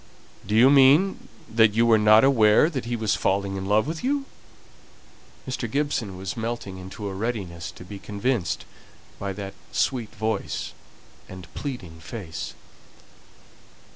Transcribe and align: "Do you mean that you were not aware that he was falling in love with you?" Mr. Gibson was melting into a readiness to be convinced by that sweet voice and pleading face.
"Do 0.47 0.55
you 0.55 0.71
mean 0.71 1.29
that 1.47 1.75
you 1.75 1.85
were 1.85 1.99
not 1.99 2.23
aware 2.23 2.71
that 2.71 2.85
he 2.85 2.95
was 2.95 3.13
falling 3.13 3.55
in 3.55 3.67
love 3.67 3.85
with 3.85 4.03
you?" 4.03 4.25
Mr. 5.47 5.69
Gibson 5.69 6.17
was 6.17 6.35
melting 6.35 6.79
into 6.79 7.07
a 7.07 7.13
readiness 7.13 7.69
to 7.73 7.85
be 7.85 7.99
convinced 7.99 8.65
by 9.19 9.31
that 9.33 9.53
sweet 9.71 10.09
voice 10.15 10.73
and 11.29 11.53
pleading 11.53 11.99
face. 11.99 12.55